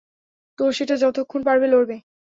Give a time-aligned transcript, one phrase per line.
[0.59, 1.95] তো, সেটা যতক্ষণ পারবে লড়বে।